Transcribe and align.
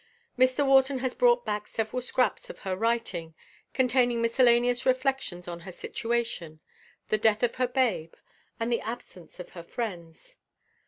Mr. 0.35 0.65
Wharton 0.65 0.97
has 0.97 1.13
brought 1.13 1.45
back 1.45 1.67
several 1.67 2.01
scraps 2.01 2.49
of 2.49 2.57
her 2.65 2.75
writing, 2.75 3.35
containing 3.71 4.19
miscellaneous 4.19 4.83
reflections 4.83 5.47
on 5.47 5.59
her 5.59 5.71
situation, 5.71 6.59
the 7.09 7.19
death 7.19 7.43
of 7.43 7.57
her 7.57 7.67
babe, 7.67 8.15
and 8.59 8.71
the 8.73 8.81
absence 8.81 9.39
of 9.39 9.49
her 9.49 9.61
friends. 9.61 10.37